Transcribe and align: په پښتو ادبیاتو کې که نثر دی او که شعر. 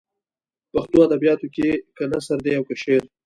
په 0.61 0.67
پښتو 0.71 0.97
ادبیاتو 1.07 1.47
کې 1.55 1.69
که 1.95 2.03
نثر 2.11 2.37
دی 2.45 2.51
او 2.57 2.63
که 2.69 2.75
شعر. 2.81 3.03